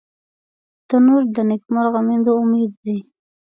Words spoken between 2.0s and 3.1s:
میندو امید دی